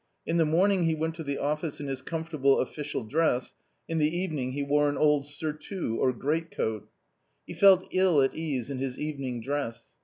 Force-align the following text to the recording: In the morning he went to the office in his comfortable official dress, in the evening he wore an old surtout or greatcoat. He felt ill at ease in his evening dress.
In 0.25 0.37
the 0.37 0.45
morning 0.47 0.85
he 0.85 0.95
went 0.95 1.13
to 1.13 1.23
the 1.23 1.37
office 1.37 1.79
in 1.79 1.85
his 1.85 2.01
comfortable 2.01 2.57
official 2.59 3.03
dress, 3.03 3.53
in 3.87 3.99
the 3.99 4.09
evening 4.17 4.53
he 4.53 4.63
wore 4.63 4.89
an 4.89 4.97
old 4.97 5.27
surtout 5.27 5.95
or 5.99 6.11
greatcoat. 6.11 6.89
He 7.45 7.53
felt 7.53 7.87
ill 7.91 8.19
at 8.23 8.33
ease 8.33 8.71
in 8.71 8.79
his 8.79 8.97
evening 8.97 9.41
dress. 9.41 9.89